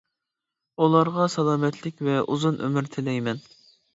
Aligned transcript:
ئۇلارغا 0.85 1.27
سالامەتلىك 1.33 2.01
ۋە 2.09 2.17
ئۇزۇن 2.23 2.57
ئۆمۈر 2.69 2.91
تىلەيمەن. 2.97 3.45